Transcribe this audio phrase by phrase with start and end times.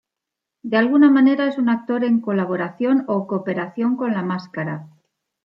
[0.63, 4.87] De alguna manera es un actor en colaboración o cooperación con la máscara.